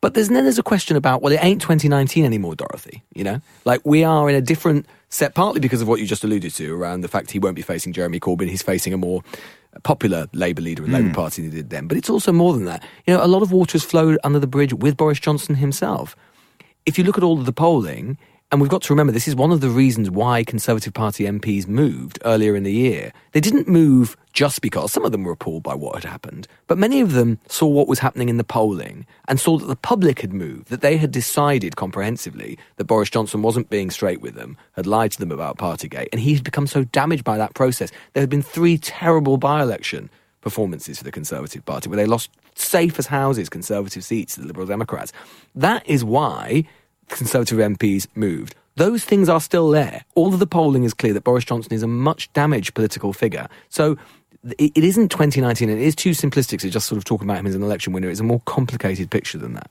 But 0.00 0.14
there's 0.14 0.28
then 0.28 0.44
there's 0.44 0.58
a 0.58 0.62
question 0.62 0.96
about, 0.96 1.20
well, 1.20 1.32
it 1.32 1.42
ain't 1.42 1.60
2019 1.60 2.24
anymore, 2.24 2.54
Dorothy. 2.54 3.02
You 3.14 3.24
know, 3.24 3.40
like 3.64 3.80
we 3.84 4.04
are 4.04 4.28
in 4.28 4.34
a 4.34 4.40
different 4.40 4.86
set, 5.10 5.34
partly 5.34 5.60
because 5.60 5.82
of 5.82 5.88
what 5.88 6.00
you 6.00 6.06
just 6.06 6.24
alluded 6.24 6.54
to 6.54 6.74
around 6.74 7.02
the 7.02 7.08
fact 7.08 7.30
he 7.30 7.38
won't 7.38 7.56
be 7.56 7.62
facing 7.62 7.92
Jeremy 7.92 8.20
Corbyn. 8.20 8.48
He's 8.48 8.62
facing 8.62 8.94
a 8.94 8.96
more 8.96 9.22
popular 9.82 10.28
Labour 10.32 10.62
leader 10.62 10.82
and 10.82 10.92
mm. 10.92 10.96
Labour 10.96 11.08
hmm. 11.08 11.14
Party 11.14 11.42
than 11.42 11.50
he 11.50 11.56
did 11.58 11.70
then. 11.70 11.86
But 11.86 11.98
it's 11.98 12.10
also 12.10 12.32
more 12.32 12.52
than 12.52 12.64
that. 12.64 12.82
You 13.06 13.14
know, 13.14 13.24
a 13.24 13.26
lot 13.26 13.42
of 13.42 13.52
water 13.52 13.72
has 13.72 13.84
flowed 13.84 14.18
under 14.24 14.38
the 14.38 14.46
bridge 14.46 14.72
with 14.72 14.96
Boris 14.96 15.20
Johnson 15.20 15.56
himself. 15.56 16.16
If 16.86 16.96
you 16.98 17.04
look 17.04 17.18
at 17.18 17.24
all 17.24 17.38
of 17.38 17.46
the 17.46 17.52
polling, 17.52 18.18
and 18.52 18.60
we've 18.60 18.70
got 18.70 18.82
to 18.82 18.92
remember 18.92 19.12
this 19.12 19.28
is 19.28 19.36
one 19.36 19.52
of 19.52 19.60
the 19.60 19.68
reasons 19.68 20.10
why 20.10 20.42
Conservative 20.42 20.92
Party 20.92 21.24
MPs 21.24 21.68
moved 21.68 22.18
earlier 22.24 22.56
in 22.56 22.64
the 22.64 22.72
year. 22.72 23.12
They 23.30 23.40
didn't 23.40 23.68
move 23.68 24.16
just 24.32 24.60
because 24.60 24.90
some 24.90 25.04
of 25.04 25.12
them 25.12 25.22
were 25.22 25.32
appalled 25.32 25.62
by 25.62 25.74
what 25.74 25.94
had 25.94 26.04
happened, 26.04 26.48
but 26.66 26.76
many 26.76 27.00
of 27.00 27.12
them 27.12 27.38
saw 27.46 27.66
what 27.66 27.86
was 27.86 28.00
happening 28.00 28.28
in 28.28 28.38
the 28.38 28.44
polling 28.44 29.06
and 29.28 29.38
saw 29.38 29.56
that 29.56 29.66
the 29.66 29.76
public 29.76 30.20
had 30.20 30.32
moved, 30.32 30.68
that 30.68 30.80
they 30.80 30.96
had 30.96 31.12
decided 31.12 31.76
comprehensively 31.76 32.58
that 32.76 32.84
Boris 32.84 33.10
Johnson 33.10 33.42
wasn't 33.42 33.70
being 33.70 33.90
straight 33.90 34.20
with 34.20 34.34
them, 34.34 34.56
had 34.72 34.86
lied 34.86 35.12
to 35.12 35.20
them 35.20 35.30
about 35.30 35.58
Partygate, 35.58 36.08
and 36.10 36.20
he 36.20 36.34
had 36.34 36.42
become 36.42 36.66
so 36.66 36.82
damaged 36.84 37.22
by 37.22 37.38
that 37.38 37.54
process. 37.54 37.92
There 38.14 38.20
had 38.20 38.30
been 38.30 38.42
three 38.42 38.78
terrible 38.78 39.36
by 39.36 39.62
election 39.62 40.10
performances 40.40 40.98
for 40.98 41.04
the 41.04 41.12
Conservative 41.12 41.64
Party 41.64 41.88
where 41.88 41.96
they 41.96 42.06
lost 42.06 42.30
safe 42.54 42.98
as 42.98 43.06
houses 43.06 43.48
Conservative 43.48 44.02
seats 44.02 44.34
to 44.34 44.40
the 44.40 44.46
Liberal 44.46 44.66
Democrats. 44.66 45.12
That 45.54 45.86
is 45.88 46.04
why 46.04 46.64
Conservative 47.10 47.58
MPs 47.58 48.06
moved. 48.14 48.54
Those 48.76 49.04
things 49.04 49.28
are 49.28 49.40
still 49.40 49.68
there. 49.68 50.04
All 50.14 50.32
of 50.32 50.40
the 50.40 50.46
polling 50.46 50.84
is 50.84 50.94
clear 50.94 51.12
that 51.12 51.24
Boris 51.24 51.44
Johnson 51.44 51.72
is 51.72 51.82
a 51.82 51.86
much 51.86 52.32
damaged 52.32 52.74
political 52.74 53.12
figure. 53.12 53.48
So 53.68 53.98
it 54.58 54.72
isn't 54.76 55.10
2019, 55.10 55.68
and 55.68 55.78
it 55.78 55.84
is 55.84 55.94
too 55.94 56.10
simplistic 56.10 56.60
to 56.60 56.70
just 56.70 56.86
sort 56.86 56.96
of 56.96 57.04
talk 57.04 57.20
about 57.22 57.38
him 57.38 57.46
as 57.46 57.54
an 57.54 57.62
election 57.62 57.92
winner. 57.92 58.08
It's 58.08 58.20
a 58.20 58.24
more 58.24 58.40
complicated 58.46 59.10
picture 59.10 59.36
than 59.36 59.52
that. 59.54 59.70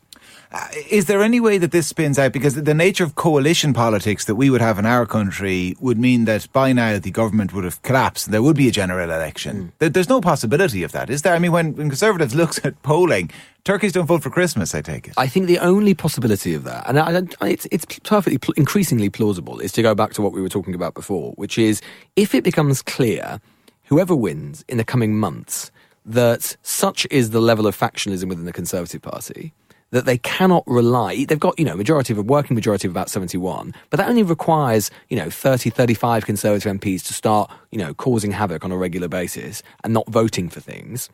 Uh, 0.51 0.67
is 0.89 1.05
there 1.05 1.21
any 1.21 1.39
way 1.39 1.59
that 1.59 1.71
this 1.71 1.85
spins 1.85 2.17
out? 2.17 2.33
Because 2.33 2.55
the 2.55 2.73
nature 2.73 3.03
of 3.03 3.13
coalition 3.13 3.71
politics 3.71 4.25
that 4.25 4.33
we 4.33 4.49
would 4.49 4.61
have 4.61 4.79
in 4.79 4.85
our 4.85 5.05
country 5.05 5.75
would 5.79 5.99
mean 5.99 6.25
that 6.25 6.51
by 6.51 6.73
now 6.73 6.97
the 6.97 7.11
government 7.11 7.53
would 7.53 7.63
have 7.63 7.79
collapsed 7.83 8.25
and 8.25 8.33
there 8.33 8.41
would 8.41 8.55
be 8.55 8.67
a 8.67 8.71
general 8.71 9.11
election. 9.11 9.71
Mm. 9.79 9.93
There's 9.93 10.09
no 10.09 10.21
possibility 10.21 10.81
of 10.81 10.91
that, 10.91 11.11
is 11.11 11.21
there? 11.21 11.35
I 11.35 11.39
mean, 11.39 11.51
when, 11.51 11.75
when 11.75 11.89
Conservatives 11.89 12.33
looks 12.41 12.59
at 12.63 12.81
polling, 12.81 13.29
turkeys 13.63 13.91
don't 13.91 14.07
vote 14.07 14.23
for 14.23 14.31
Christmas, 14.31 14.73
I 14.73 14.81
take 14.81 15.07
it. 15.07 15.13
I 15.17 15.27
think 15.27 15.45
the 15.45 15.59
only 15.59 15.93
possibility 15.93 16.55
of 16.55 16.63
that, 16.63 16.89
and 16.89 16.99
I, 16.99 17.21
I, 17.45 17.49
it's, 17.49 17.67
it's 17.71 17.85
perfectly, 17.99 18.39
pl- 18.39 18.55
increasingly 18.57 19.11
plausible, 19.11 19.59
is 19.59 19.71
to 19.73 19.83
go 19.83 19.93
back 19.93 20.13
to 20.13 20.23
what 20.23 20.33
we 20.33 20.41
were 20.41 20.49
talking 20.49 20.73
about 20.73 20.95
before, 20.95 21.33
which 21.33 21.59
is 21.59 21.79
if 22.15 22.33
it 22.33 22.43
becomes 22.43 22.81
clear, 22.81 23.39
whoever 23.83 24.15
wins 24.15 24.65
in 24.67 24.77
the 24.77 24.83
coming 24.83 25.15
months, 25.15 25.69
that 26.05 26.57
such 26.63 27.05
is 27.11 27.29
the 27.29 27.41
level 27.41 27.67
of 27.67 27.77
factionalism 27.77 28.29
within 28.29 28.45
the 28.45 28.53
Conservative 28.53 29.03
Party 29.03 29.53
that 29.91 30.05
they 30.05 30.17
cannot 30.17 30.63
rely. 30.67 31.25
They've 31.25 31.39
got, 31.39 31.57
you 31.57 31.65
know, 31.65 31.75
majority 31.75 32.13
of 32.13 32.19
a 32.19 32.21
working 32.21 32.55
majority 32.55 32.87
of 32.87 32.93
about 32.93 33.09
71, 33.09 33.73
but 33.89 33.97
that 33.97 34.09
only 34.09 34.23
requires, 34.23 34.91
you 35.09 35.17
know, 35.17 35.29
30, 35.29 35.69
35 35.69 36.25
Conservative 36.25 36.79
MPs 36.79 37.05
to 37.07 37.13
start, 37.13 37.51
you 37.71 37.79
know, 37.79 37.93
causing 37.93 38.31
havoc 38.31 38.63
on 38.63 38.71
a 38.71 38.77
regular 38.77 39.07
basis 39.07 39.63
and 39.83 39.93
not 39.93 40.07
voting 40.07 40.49
for 40.49 40.59
things. 40.59 41.09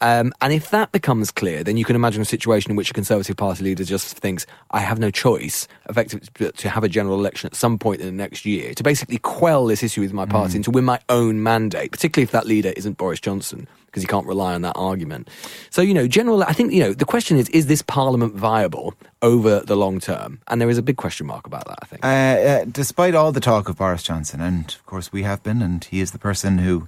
Um, 0.00 0.32
and 0.40 0.52
if 0.52 0.70
that 0.70 0.92
becomes 0.92 1.30
clear, 1.30 1.62
then 1.62 1.76
you 1.76 1.84
can 1.84 1.94
imagine 1.94 2.22
a 2.22 2.24
situation 2.24 2.70
in 2.70 2.76
which 2.76 2.90
a 2.90 2.94
Conservative 2.94 3.36
Party 3.36 3.64
leader 3.64 3.84
just 3.84 4.16
thinks, 4.16 4.46
I 4.70 4.80
have 4.80 4.98
no 4.98 5.10
choice, 5.10 5.68
effectively, 5.88 6.50
to 6.52 6.68
have 6.70 6.84
a 6.84 6.88
general 6.88 7.18
election 7.18 7.48
at 7.48 7.54
some 7.54 7.78
point 7.78 8.00
in 8.00 8.06
the 8.06 8.12
next 8.12 8.46
year, 8.46 8.72
to 8.74 8.82
basically 8.82 9.18
quell 9.18 9.66
this 9.66 9.82
issue 9.82 10.00
with 10.00 10.12
my 10.12 10.24
party 10.24 10.52
mm. 10.52 10.56
and 10.56 10.64
to 10.64 10.70
win 10.70 10.84
my 10.84 11.00
own 11.08 11.42
mandate, 11.42 11.92
particularly 11.92 12.24
if 12.24 12.30
that 12.30 12.46
leader 12.46 12.72
isn't 12.76 12.96
Boris 12.96 13.20
Johnson, 13.20 13.68
because 13.86 14.02
you 14.02 14.08
can't 14.08 14.26
rely 14.26 14.54
on 14.54 14.62
that 14.62 14.76
argument. 14.76 15.28
So, 15.68 15.82
you 15.82 15.92
know, 15.92 16.06
general, 16.06 16.44
I 16.44 16.52
think, 16.52 16.72
you 16.72 16.80
know, 16.80 16.94
the 16.94 17.04
question 17.04 17.36
is, 17.36 17.48
is 17.50 17.66
this 17.66 17.82
parliament 17.82 18.34
viable 18.34 18.94
over 19.20 19.60
the 19.60 19.76
long 19.76 20.00
term? 20.00 20.40
And 20.48 20.60
there 20.60 20.70
is 20.70 20.78
a 20.78 20.82
big 20.82 20.96
question 20.96 21.26
mark 21.26 21.46
about 21.46 21.66
that, 21.66 21.78
I 21.82 21.86
think. 21.86 22.04
Uh, 22.04 22.08
uh, 22.08 22.64
despite 22.70 23.14
all 23.14 23.32
the 23.32 23.40
talk 23.40 23.68
of 23.68 23.76
Boris 23.76 24.02
Johnson, 24.02 24.40
and 24.40 24.70
of 24.70 24.86
course 24.86 25.12
we 25.12 25.24
have 25.24 25.42
been, 25.42 25.60
and 25.60 25.84
he 25.84 26.00
is 26.00 26.12
the 26.12 26.18
person 26.18 26.58
who 26.58 26.86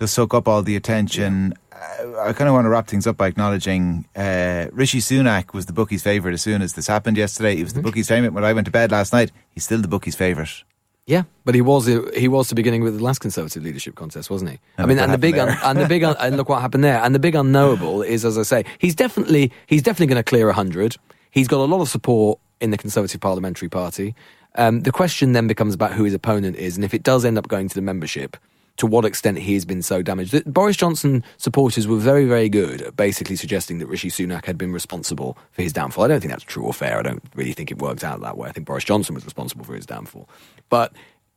does 0.00 0.10
soak 0.10 0.32
up 0.32 0.48
all 0.48 0.62
the 0.62 0.76
attention. 0.76 1.52
Uh, 1.70 2.20
I 2.20 2.32
kind 2.32 2.48
of 2.48 2.54
want 2.54 2.64
to 2.64 2.70
wrap 2.70 2.88
things 2.88 3.06
up 3.06 3.18
by 3.18 3.26
acknowledging 3.28 4.06
uh, 4.16 4.66
Rishi 4.72 4.98
Sunak 4.98 5.52
was 5.52 5.66
the 5.66 5.74
bookies' 5.74 6.02
favourite 6.02 6.32
as 6.32 6.40
soon 6.40 6.62
as 6.62 6.72
this 6.72 6.86
happened 6.86 7.18
yesterday. 7.18 7.54
He 7.54 7.62
was 7.62 7.72
mm-hmm. 7.72 7.82
the 7.82 7.82
bookies' 7.82 8.08
favourite 8.08 8.32
when 8.32 8.42
I 8.42 8.54
went 8.54 8.64
to 8.64 8.70
bed 8.70 8.90
last 8.90 9.12
night. 9.12 9.30
He's 9.50 9.64
still 9.64 9.80
the 9.80 9.88
bookies' 9.88 10.16
favourite. 10.16 10.64
Yeah, 11.06 11.24
but 11.44 11.54
he 11.54 11.60
was 11.60 11.86
he 12.14 12.28
was 12.28 12.48
the 12.48 12.54
beginning 12.54 12.82
with 12.82 12.96
the 12.96 13.04
last 13.04 13.18
Conservative 13.18 13.62
leadership 13.62 13.94
contest, 13.94 14.30
wasn't 14.30 14.52
he? 14.52 14.58
And 14.78 14.86
I 14.86 14.88
mean, 14.88 14.98
and 14.98 15.12
the 15.12 15.18
big 15.18 15.36
un, 15.36 15.54
and 15.62 15.78
the 15.78 15.86
big 15.86 16.02
un, 16.02 16.16
and 16.18 16.36
look 16.36 16.48
what 16.48 16.62
happened 16.62 16.84
there. 16.84 17.02
And 17.02 17.14
the 17.14 17.18
big 17.18 17.34
unknowable 17.34 18.02
is, 18.02 18.24
as 18.24 18.38
I 18.38 18.42
say, 18.42 18.64
he's 18.78 18.94
definitely 18.94 19.52
he's 19.66 19.82
definitely 19.82 20.06
going 20.06 20.24
to 20.24 20.28
clear 20.28 20.50
hundred. 20.52 20.96
He's 21.30 21.48
got 21.48 21.58
a 21.58 21.64
lot 21.64 21.82
of 21.82 21.88
support 21.88 22.38
in 22.60 22.70
the 22.70 22.78
Conservative 22.78 23.20
Parliamentary 23.20 23.68
Party. 23.68 24.14
Um, 24.54 24.80
the 24.80 24.92
question 24.92 25.32
then 25.32 25.46
becomes 25.46 25.74
about 25.74 25.92
who 25.92 26.04
his 26.04 26.14
opponent 26.14 26.56
is, 26.56 26.76
and 26.76 26.84
if 26.84 26.94
it 26.94 27.02
does 27.02 27.24
end 27.24 27.38
up 27.38 27.48
going 27.48 27.68
to 27.68 27.74
the 27.74 27.82
membership, 27.82 28.36
to 28.80 28.86
what 28.86 29.04
extent 29.04 29.36
he 29.36 29.52
has 29.52 29.66
been 29.66 29.82
so 29.82 30.00
damaged. 30.00 30.42
Boris 30.50 30.74
Johnson 30.74 31.22
supporters 31.36 31.86
were 31.86 31.98
very, 31.98 32.24
very 32.24 32.48
good 32.48 32.80
at 32.80 32.96
basically 32.96 33.36
suggesting 33.36 33.78
that 33.78 33.86
Rishi 33.86 34.08
Sunak 34.08 34.46
had 34.46 34.56
been 34.56 34.72
responsible 34.72 35.36
for 35.52 35.60
his 35.60 35.74
downfall. 35.74 36.04
I 36.04 36.08
don't 36.08 36.20
think 36.20 36.32
that's 36.32 36.44
true 36.44 36.62
or 36.62 36.72
fair. 36.72 36.98
I 36.98 37.02
don't 37.02 37.22
really 37.34 37.52
think 37.52 37.70
it 37.70 37.78
worked 37.78 38.02
out 38.02 38.22
that 38.22 38.38
way. 38.38 38.48
I 38.48 38.52
think 38.52 38.66
Boris 38.66 38.84
Johnson 38.84 39.14
was 39.14 39.26
responsible 39.26 39.66
for 39.66 39.74
his 39.74 39.84
downfall. 39.84 40.30
But, 40.70 40.94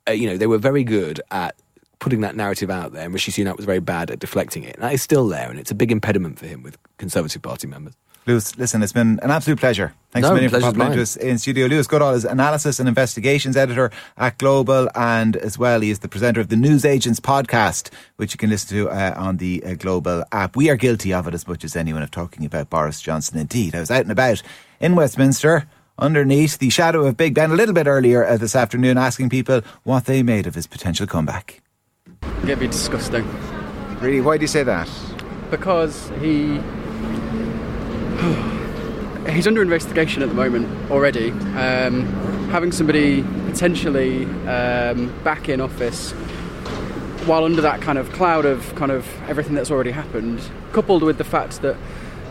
uh, 0.07 0.13
you 0.13 0.25
know, 0.25 0.37
they 0.37 0.47
were 0.47 0.57
very 0.57 0.85
good 0.85 1.19
at 1.31 1.57
putting 1.99 2.21
that 2.21 2.37
narrative 2.37 2.69
out 2.69 2.93
there, 2.93 3.03
and 3.03 3.13
Rishi 3.13 3.33
Sunak 3.33 3.57
was 3.57 3.65
very 3.65 3.81
bad 3.81 4.09
at 4.09 4.19
deflecting 4.19 4.63
it. 4.63 4.75
And 4.75 4.83
that 4.83 4.93
is 4.93 5.01
still 5.01 5.27
there, 5.27 5.49
and 5.49 5.59
it's 5.59 5.71
a 5.71 5.75
big 5.75 5.91
impediment 5.91 6.39
for 6.39 6.47
him 6.47 6.63
with 6.63 6.77
Conservative 6.97 7.41
Party 7.41 7.67
members. 7.67 7.93
Lewis, 8.25 8.57
listen, 8.57 8.81
it's 8.81 8.93
been 8.93 9.19
an 9.21 9.31
absolute 9.31 9.59
pleasure. 9.59 9.93
Thanks 10.11 10.23
No, 10.27 10.31
a 10.31 10.33
million 10.35 10.49
for 10.49 10.59
pleasure's 10.59 10.73
popping 10.77 10.91
into 10.91 11.01
us 11.01 11.15
in 11.17 11.37
studio. 11.37 11.67
Lewis 11.67 11.87
Goodall 11.87 12.13
is 12.13 12.23
analysis 12.23 12.79
and 12.79 12.87
investigations 12.87 13.57
editor 13.57 13.91
at 14.17 14.37
Global, 14.37 14.89
and 14.95 15.35
as 15.35 15.57
well, 15.57 15.81
he 15.81 15.89
is 15.89 15.99
the 15.99 16.07
presenter 16.07 16.39
of 16.39 16.49
the 16.49 16.55
News 16.55 16.85
Agents 16.85 17.19
podcast, 17.19 17.89
which 18.15 18.33
you 18.33 18.37
can 18.37 18.49
listen 18.49 18.77
to 18.77 18.89
uh, 18.89 19.13
on 19.17 19.37
the 19.37 19.63
uh, 19.65 19.73
Global 19.73 20.23
app. 20.31 20.55
We 20.55 20.69
are 20.69 20.75
guilty 20.75 21.13
of 21.13 21.27
it 21.27 21.33
as 21.33 21.47
much 21.47 21.63
as 21.63 21.75
anyone 21.75 22.03
of 22.03 22.11
talking 22.11 22.45
about 22.45 22.69
Boris 22.69 23.01
Johnson. 23.01 23.37
Indeed, 23.37 23.75
I 23.75 23.79
was 23.81 23.91
out 23.91 24.01
and 24.01 24.11
about 24.11 24.41
in 24.79 24.95
Westminster. 24.95 25.67
Underneath 25.99 26.57
the 26.57 26.71
shadow 26.71 27.05
of 27.05 27.17
Big 27.17 27.35
Ben 27.35 27.51
a 27.51 27.55
little 27.55 27.75
bit 27.75 27.85
earlier 27.85 28.25
uh, 28.25 28.35
this 28.37 28.55
afternoon, 28.55 28.97
asking 28.97 29.29
people 29.29 29.61
what 29.83 30.05
they 30.05 30.23
made 30.23 30.47
of 30.47 30.55
his 30.55 30.65
potential 30.65 31.05
comeback. 31.05 31.61
It'd 32.43 32.59
be 32.59 32.67
disgusting 32.67 33.27
Really, 33.99 34.19
why 34.19 34.37
do 34.37 34.41
you 34.41 34.47
say 34.47 34.63
that? 34.63 34.89
because 35.51 36.09
he 36.19 36.59
he's 39.29 39.47
under 39.47 39.61
investigation 39.61 40.23
at 40.23 40.29
the 40.29 40.35
moment 40.35 40.91
already. 40.91 41.31
Um, 41.31 42.05
having 42.49 42.71
somebody 42.71 43.23
potentially 43.47 44.25
um, 44.47 45.13
back 45.23 45.49
in 45.49 45.59
office 45.59 46.13
while 47.25 47.45
under 47.45 47.61
that 47.61 47.81
kind 47.81 47.97
of 47.97 48.11
cloud 48.11 48.45
of 48.45 48.73
kind 48.75 48.91
of 48.91 49.07
everything 49.29 49.55
that's 49.55 49.71
already 49.71 49.91
happened, 49.91 50.41
coupled 50.71 51.03
with 51.03 51.17
the 51.17 51.23
fact 51.23 51.61
that 51.61 51.77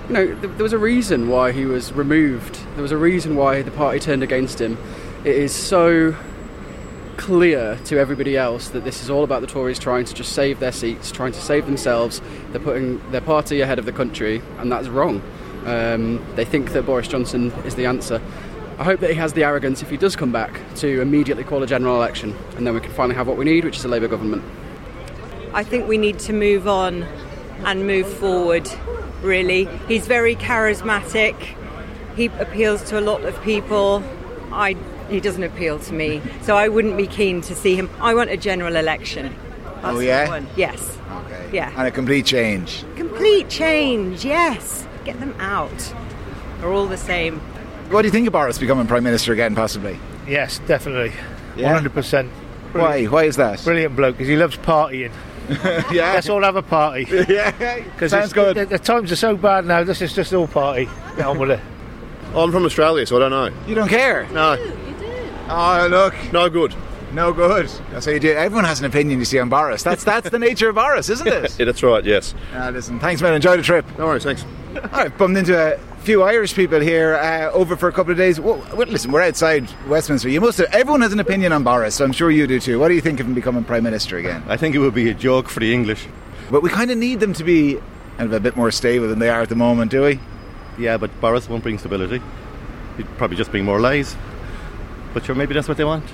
you 0.09 0.15
know 0.15 0.27
th- 0.27 0.41
there 0.41 0.63
was 0.63 0.73
a 0.73 0.79
reason 0.79 1.29
why 1.29 1.53
he 1.53 1.65
was 1.65 1.93
removed. 1.93 2.59
There 2.75 2.83
was 2.83 2.93
a 2.93 2.97
reason 2.97 3.37
why 3.37 3.63
the 3.63 3.71
party 3.71 3.99
turned 3.99 4.23
against 4.23 4.61
him. 4.61 4.79
It 5.25 5.37
is 5.37 5.55
so 5.55 6.17
clear 7.17 7.79
to 7.85 7.99
everybody 7.99 8.37
else 8.37 8.71
that 8.71 8.85
this 8.85 9.03
is 9.03 9.11
all 9.11 9.25
about 9.25 9.41
the 9.41 9.47
Tories 9.47 9.79
trying 9.79 10.05
to 10.05 10.15
just 10.15 10.33
save 10.33 10.59
their 10.61 10.73
seats, 10.73 11.13
trying 11.13 11.33
to 11.33 11.41
save 11.41 11.67
themselves. 11.67 12.21
They're 12.51 12.61
putting 12.61 13.11
their 13.13 13.21
party 13.21 13.61
ahead 13.61 13.79
of 13.79 13.85
the 13.85 13.93
country, 13.93 14.43
and 14.59 14.71
that's 14.71 14.89
wrong. 14.89 15.23
Um, 15.67 16.25
they 16.35 16.45
think 16.45 16.73
that 16.73 16.85
Boris 16.87 17.09
Johnson 17.09 17.51
is 17.65 17.75
the 17.75 17.87
answer. 17.87 18.21
I 18.79 18.85
hope 18.85 19.01
that 19.01 19.11
he 19.11 19.17
has 19.17 19.35
the 19.35 19.45
arrogance, 19.45 19.83
if 19.83 19.91
he 19.91 19.97
does 19.97 20.17
come 20.17 20.33
back, 20.33 20.61
to 20.77 21.01
immediately 21.01 21.45
call 21.45 21.63
a 21.63 21.67
general 21.67 21.95
election, 21.97 22.37
and 22.57 22.67
then 22.67 22.75
we 22.75 22.81
can 22.81 22.91
finally 22.93 23.15
have 23.15 23.29
what 23.29 23.37
we 23.37 23.45
need, 23.45 23.65
which 23.65 23.77
is 23.77 23.85
a 23.85 23.89
Labour 23.89 24.09
government. 24.09 24.43
I 25.55 25.63
think 25.63 25.87
we 25.87 25.99
need 25.99 26.19
to 26.21 26.33
move 26.33 26.67
on 26.67 27.03
and 27.65 27.87
move 27.87 28.13
forward, 28.13 28.69
really. 29.21 29.67
He's 29.87 30.07
very 30.07 30.35
charismatic. 30.35 31.37
He 32.17 32.27
appeals 32.27 32.83
to 32.85 32.99
a 32.99 33.03
lot 33.03 33.23
of 33.25 33.41
people. 33.43 34.03
I, 34.51 34.77
he 35.09 35.21
doesn't 35.21 35.43
appeal 35.43 35.79
to 35.79 35.93
me. 35.93 36.21
So 36.41 36.57
I 36.57 36.69
wouldn't 36.69 36.97
be 36.97 37.07
keen 37.07 37.41
to 37.43 37.55
see 37.55 37.77
him. 37.77 37.91
I 38.01 38.15
want 38.15 38.31
a 38.31 38.37
general 38.37 38.77
election. 38.77 39.35
That's 39.83 39.97
Oh, 39.97 40.01
yeah? 40.01 40.29
I. 40.31 40.47
Yes. 40.57 40.99
Okay. 41.11 41.51
Yeah. 41.53 41.73
And 41.77 41.87
a 41.87 41.91
complete 41.91 42.27
change. 42.27 42.85
Complete 42.97 43.49
change, 43.49 44.25
yes. 44.25 44.87
Get 45.05 45.19
them 45.21 45.35
out. 45.39 45.95
They're 46.61 46.73
all 46.73 46.87
the 46.87 46.97
same. 46.97 47.41
What 47.91 48.03
do 48.03 48.09
you 48.09 48.13
think 48.13 48.27
of 48.27 48.33
Boris 48.33 48.59
becoming 48.59 48.87
Prime 48.87 49.05
Minister 49.05 49.33
again, 49.33 49.55
possibly? 49.55 49.99
Yes, 50.27 50.61
definitely. 50.61 51.13
Yeah? 51.57 51.79
100%. 51.81 52.29
Why? 52.73 53.05
Why 53.05 53.25
is 53.25 53.37
that? 53.37 53.63
Brilliant 53.65 53.97
bloke 53.97 54.17
because 54.17 54.29
he 54.29 54.37
loves 54.37 54.57
partying. 54.57 55.13
yeah. 55.93 56.13
Let's 56.15 56.29
all 56.29 56.43
have 56.43 56.57
a 56.57 56.63
party. 56.63 57.07
yeah. 57.29 57.81
Because 57.81 58.13
Sounds 58.13 58.33
good. 58.33 58.57
The, 58.57 58.67
the 58.67 58.79
times 58.79 59.13
are 59.13 59.17
so 59.17 59.37
bad 59.37 59.67
now. 59.67 59.85
This 59.85 60.01
is 60.01 60.15
just 60.15 60.33
all 60.33 60.47
party. 60.47 60.89
Get 61.17 61.27
on 61.27 61.39
with 61.39 61.51
it. 61.51 61.61
I'm 62.35 62.51
from 62.51 62.65
Australia, 62.65 63.05
so 63.05 63.17
I 63.17 63.19
don't 63.19 63.31
know. 63.31 63.67
You 63.67 63.75
don't 63.75 63.89
care? 63.89 64.27
No, 64.29 64.55
you 64.55 64.95
do. 64.99 65.29
Oh, 65.51 65.87
look. 65.91 66.15
no 66.33 66.49
good. 66.49 66.75
No 67.13 67.31
good. 67.31 67.69
That's 67.91 68.07
how 68.07 68.13
you 68.13 68.21
do 68.21 68.31
it. 68.31 68.37
Everyone 68.39 68.65
has 68.65 68.81
an 68.81 68.87
opinion, 68.87 69.19
you 69.19 69.27
see, 69.27 69.39
on 69.39 69.51
Boris. 69.51 69.83
That's 69.83 70.03
that's 70.03 70.31
the 70.31 70.39
nature 70.39 70.71
of 70.71 70.77
Boris, 70.77 71.11
isn't 71.11 71.27
it? 71.27 71.59
Yeah, 71.59 71.67
that's 71.67 71.83
right. 71.83 72.03
Yes. 72.03 72.35
Ah, 72.55 72.71
listen, 72.73 72.99
thanks, 72.99 73.21
man. 73.21 73.35
Enjoy 73.35 73.55
the 73.59 73.63
trip. 73.63 73.85
No 73.99 74.07
worries. 74.07 74.25
Thanks. 74.25 74.47
I've 74.93 75.17
bumped 75.19 75.39
into 75.39 75.57
a 75.57 75.79
few 76.03 76.23
Irish 76.23 76.55
people 76.55 76.81
here 76.81 77.15
uh, 77.15 77.51
over 77.53 77.77
for 77.77 77.89
a 77.89 77.93
couple 77.93 78.11
of 78.13 78.19
days. 78.19 78.41
Well, 78.41 78.65
well, 78.75 78.87
listen, 78.89 79.13
we're 79.13 79.23
outside 79.23 79.69
Westminster. 79.87 80.29
You 80.29 80.41
must 80.41 80.59
have, 80.59 80.69
everyone 80.73 81.01
has 81.03 81.13
an 81.13 81.21
opinion 81.21 81.53
on 81.53 81.63
Boris, 81.63 81.95
so 81.95 82.05
I'm 82.05 82.13
sure 82.13 82.31
you 82.31 82.47
do 82.47 82.59
too. 82.59 82.79
What 82.79 82.89
do 82.89 82.95
you 82.95 83.01
think 83.01 83.21
of 83.21 83.27
him 83.27 83.35
becoming 83.35 83.65
Prime 83.65 83.85
Minister 83.85 84.17
again? 84.17 84.43
I 84.49 84.57
think 84.57 84.75
it 84.75 84.79
would 84.79 84.95
be 84.95 85.11
a 85.11 85.15
joke 85.15 85.49
for 85.49 85.61
the 85.61 85.73
English. 85.73 86.07
But 86.51 86.63
we 86.63 86.71
kind 86.71 86.91
of 86.91 86.99
need 86.99 87.21
them 87.21 87.33
to 87.35 87.45
be 87.45 87.79
kind 88.19 88.29
of 88.29 88.33
a 88.33 88.41
bit 88.41 88.57
more 88.57 88.71
stable 88.71 89.09
than 89.09 89.19
they 89.19 89.31
are 89.31 89.43
at 89.43 89.49
the 89.49 89.57
moment, 89.57 89.91
do 89.91 90.03
we? 90.03 90.21
Yeah, 90.79 90.97
but 90.97 91.19
Boris 91.21 91.49
won't 91.49 91.63
bring 91.63 91.79
stability. 91.79 92.21
He'd 92.97 93.07
probably 93.17 93.37
just 93.37 93.51
bring 93.51 93.65
more 93.65 93.81
lies. 93.81 94.17
But 95.15 95.25
sure, 95.25 95.35
maybe 95.35 95.55
that's 95.55 95.69
what 95.69 95.77
they 95.77 95.85
want. 95.85 96.05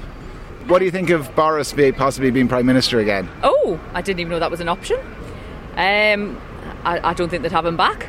What 0.67 0.81
do 0.81 0.85
you 0.85 0.91
think 0.91 1.11
of 1.11 1.35
Boris 1.35 1.73
be, 1.73 1.93
possibly 1.93 2.31
being 2.31 2.49
Prime 2.49 2.67
Minister 2.67 2.99
again? 2.99 3.29
Oh, 3.43 3.81
I 3.95 4.03
didn't 4.03 4.21
even 4.21 4.31
know 4.31 4.39
that 4.39 4.51
was 4.51 4.61
an 4.61 4.69
option. 4.69 4.99
Um, 5.77 6.41
I, 6.85 7.01
I 7.03 7.15
don't 7.15 7.29
think 7.29 7.43
they'd 7.43 7.53
have 7.53 7.65
him 7.65 7.77
back. 7.77 8.08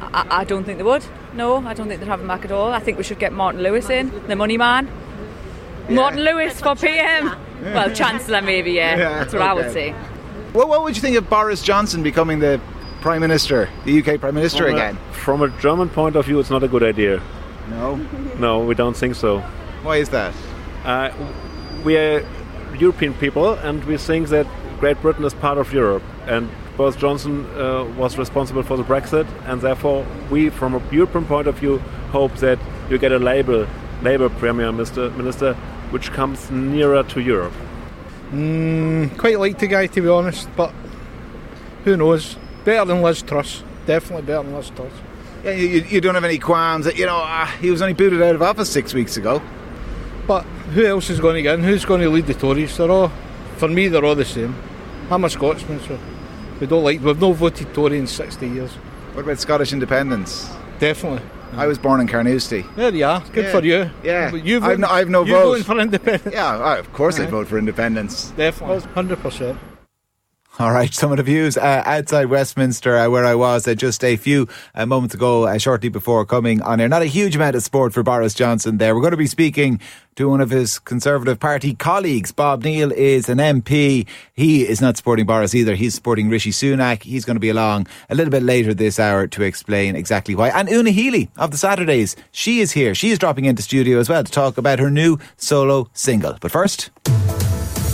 I, 0.00 0.26
I 0.40 0.44
don't 0.44 0.64
think 0.64 0.78
they 0.78 0.84
would. 0.84 1.04
No, 1.34 1.56
I 1.66 1.74
don't 1.74 1.88
think 1.88 2.00
they'd 2.00 2.08
have 2.08 2.20
him 2.20 2.28
back 2.28 2.44
at 2.44 2.52
all. 2.52 2.72
I 2.72 2.80
think 2.80 2.98
we 2.98 3.04
should 3.04 3.18
get 3.18 3.32
Martin 3.32 3.62
Lewis 3.62 3.90
in, 3.90 4.10
the 4.28 4.36
money 4.36 4.56
man. 4.56 4.88
Martin 5.88 6.20
Lewis 6.20 6.60
for 6.60 6.74
PM. 6.76 7.34
Well, 7.62 7.90
Chancellor 7.94 8.42
maybe, 8.42 8.72
yeah. 8.72 8.96
Yeah, 8.96 9.18
That's 9.18 9.32
what 9.32 9.42
I 9.42 9.52
would 9.54 9.72
say. 9.72 9.94
Well, 10.52 10.68
what 10.68 10.82
would 10.84 10.96
you 10.96 11.02
think 11.02 11.16
of 11.16 11.28
Boris 11.28 11.62
Johnson 11.62 12.02
becoming 12.02 12.38
the 12.38 12.60
Prime 13.00 13.20
Minister, 13.20 13.68
the 13.84 13.98
UK 14.00 14.20
Prime 14.20 14.34
Minister 14.34 14.64
From 14.64 14.72
a- 14.74 14.76
again? 14.76 14.98
From 15.12 15.42
a 15.42 15.48
German 15.60 15.88
point 15.88 16.16
of 16.16 16.26
view, 16.26 16.38
it's 16.40 16.50
not 16.50 16.62
a 16.62 16.68
good 16.68 16.82
idea. 16.82 17.20
No. 17.70 17.96
No, 18.38 18.60
we 18.60 18.74
don't 18.76 18.96
think 18.96 19.16
so. 19.16 19.40
Why 19.82 19.96
is 19.96 20.10
that? 20.10 20.32
Uh, 20.84 21.10
we 21.84 21.96
are 21.96 22.24
European 22.78 23.12
people, 23.14 23.54
and 23.54 23.82
we 23.84 23.96
think 23.96 24.28
that 24.28 24.46
Great 24.80 25.00
Britain 25.02 25.24
is 25.24 25.34
part 25.34 25.58
of 25.58 25.72
Europe. 25.72 26.02
And 26.26 26.48
Boris 26.76 26.94
Johnson 26.96 27.44
uh, 27.56 27.84
was 27.96 28.16
responsible 28.18 28.62
for 28.62 28.76
the 28.76 28.84
Brexit, 28.84 29.26
and 29.46 29.60
therefore, 29.60 30.06
we, 30.30 30.48
from 30.50 30.74
a 30.74 30.82
European 30.92 31.24
point 31.24 31.48
of 31.48 31.56
view, 31.58 31.78
hope 32.12 32.34
that 32.36 32.58
you 32.88 32.98
get 32.98 33.10
a 33.12 33.18
Labour, 33.18 33.68
Labour 34.02 34.28
Premier 34.28 34.70
Minister, 34.70 35.10
Minister, 35.10 35.54
which 35.90 36.12
comes 36.12 36.50
nearer 36.50 37.02
to 37.02 37.20
Europe. 37.20 37.52
Quite 39.18 39.38
like 39.40 39.58
the 39.58 39.66
guy, 39.66 39.86
to 39.86 40.00
be 40.02 40.08
honest, 40.08 40.48
but 40.56 40.72
who 41.84 41.96
knows? 41.96 42.36
Better 42.64 42.84
than 42.84 43.02
Liz 43.02 43.22
Truss. 43.22 43.62
Definitely 43.86 44.26
better 44.26 44.42
than 44.42 44.54
Liz 44.54 44.70
Truss. 44.70 44.92
Yeah, 45.44 45.52
you, 45.52 45.66
you- 45.68 45.84
you 45.88 46.00
don't 46.00 46.14
have 46.14 46.24
any 46.24 46.38
qualms 46.38 46.84
that, 46.84 46.96
you 46.98 47.06
know, 47.06 47.16
ah, 47.16 47.46
he 47.60 47.70
was 47.70 47.80
only 47.80 47.94
booted 47.94 48.20
out 48.22 48.34
of 48.34 48.42
office 48.42 48.68
six 48.70 48.92
weeks 48.94 49.16
ago. 49.16 49.40
But 50.26 50.42
who 50.74 50.84
else 50.84 51.08
is 51.10 51.20
going 51.20 51.36
to 51.36 51.42
get 51.42 51.54
in? 51.58 51.64
Who's 51.64 51.84
going 51.86 52.02
to 52.02 52.10
lead 52.10 52.26
the 52.26 52.34
Tories? 52.34 52.76
They're 52.76 52.90
all, 52.90 53.10
for 53.56 53.66
me, 53.68 53.88
they're 53.88 54.04
all 54.04 54.14
the 54.14 54.24
same. 54.26 54.54
I'm 55.10 55.24
a 55.24 55.30
Scotsman, 55.30 55.80
so 55.80 55.98
we 56.60 56.66
don't 56.66 56.84
like. 56.84 57.00
We've 57.02 57.18
not 57.20 57.32
voted 57.36 57.72
Tory 57.74 57.98
in 57.98 58.06
60 58.06 58.48
years. 58.48 58.72
What 59.14 59.24
about 59.24 59.38
Scottish 59.38 59.72
independence? 59.72 60.50
Definitely. 60.78 61.22
I 61.54 61.66
was 61.66 61.78
born 61.78 62.00
in 62.00 62.06
Carnoustie. 62.06 62.64
There 62.76 62.94
you 62.94 63.06
are. 63.06 63.22
Good 63.32 63.46
Yeah. 63.46 63.50
for 63.52 63.64
you. 63.64 63.90
Yeah. 64.04 64.30
But 64.30 64.44
you 64.44 64.60
I've 64.62 64.78
no- 64.78 64.88
I've 64.88 65.08
no 65.08 65.24
you 65.24 65.32
vote. 65.32 65.44
voting 65.46 65.64
for 65.64 65.78
independence. 65.80 66.34
Yeah, 66.34 66.78
of 66.78 66.92
course 66.92 67.18
Uh-huh. 67.18 67.30
vote 67.30 67.48
for 67.48 67.58
independence. 67.58 68.32
Definitely. 68.36 68.80
100%. 68.94 69.56
All 70.60 70.72
right, 70.72 70.92
some 70.92 71.12
of 71.12 71.18
the 71.18 71.22
views 71.22 71.56
uh, 71.56 71.84
outside 71.86 72.24
Westminster, 72.24 72.96
uh, 72.96 73.08
where 73.08 73.24
I 73.24 73.36
was 73.36 73.68
uh, 73.68 73.76
just 73.76 74.02
a 74.02 74.16
few 74.16 74.48
uh, 74.74 74.86
moments 74.86 75.14
ago, 75.14 75.44
uh, 75.44 75.56
shortly 75.56 75.88
before 75.88 76.26
coming 76.26 76.60
on 76.62 76.80
air. 76.80 76.88
Not 76.88 77.02
a 77.02 77.06
huge 77.06 77.36
amount 77.36 77.54
of 77.54 77.62
support 77.62 77.92
for 77.92 78.02
Boris 78.02 78.34
Johnson 78.34 78.78
there. 78.78 78.92
We're 78.92 79.02
going 79.02 79.12
to 79.12 79.16
be 79.16 79.28
speaking 79.28 79.80
to 80.16 80.28
one 80.28 80.40
of 80.40 80.50
his 80.50 80.80
Conservative 80.80 81.38
Party 81.38 81.76
colleagues. 81.76 82.32
Bob 82.32 82.64
Neill 82.64 82.90
is 82.90 83.28
an 83.28 83.38
MP. 83.38 84.04
He 84.32 84.66
is 84.66 84.80
not 84.80 84.96
supporting 84.96 85.26
Boris 85.26 85.54
either. 85.54 85.76
He's 85.76 85.94
supporting 85.94 86.28
Rishi 86.28 86.50
Sunak. 86.50 87.04
He's 87.04 87.24
going 87.24 87.36
to 87.36 87.40
be 87.40 87.50
along 87.50 87.86
a 88.10 88.16
little 88.16 88.32
bit 88.32 88.42
later 88.42 88.74
this 88.74 88.98
hour 88.98 89.28
to 89.28 89.44
explain 89.44 89.94
exactly 89.94 90.34
why. 90.34 90.48
And 90.48 90.68
Una 90.68 90.90
Healy 90.90 91.30
of 91.36 91.52
the 91.52 91.56
Saturdays, 91.56 92.16
she 92.32 92.58
is 92.58 92.72
here. 92.72 92.96
She 92.96 93.10
is 93.10 93.20
dropping 93.20 93.44
into 93.44 93.62
studio 93.62 94.00
as 94.00 94.08
well 94.08 94.24
to 94.24 94.32
talk 94.32 94.58
about 94.58 94.80
her 94.80 94.90
new 94.90 95.20
solo 95.36 95.88
single. 95.92 96.36
But 96.40 96.50
first, 96.50 96.90